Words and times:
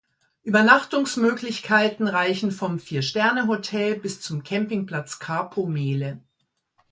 Übernachtungsmöglichkeiten 0.41 2.07
reichen 2.07 2.51
vom 2.51 2.79
Viersterne-Hotel 2.79 3.99
bis 3.99 4.19
zum 4.19 4.41
Campingplatz 4.41 5.19
Capo 5.19 5.67
Mele. 5.67 6.19